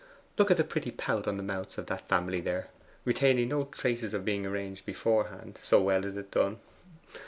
Look 0.35 0.49
at 0.49 0.57
the 0.57 0.63
pretty 0.63 0.89
pout 0.89 1.27
on 1.27 1.37
the 1.37 1.43
mouths 1.43 1.77
of 1.77 1.85
that 1.85 2.09
family 2.09 2.41
there, 2.41 2.69
retaining 3.05 3.49
no 3.49 3.65
traces 3.65 4.15
of 4.15 4.25
being 4.25 4.47
arranged 4.47 4.83
beforehand, 4.83 5.59
so 5.61 5.79
well 5.79 6.05
is 6.05 6.15
it 6.15 6.31
done. 6.31 6.57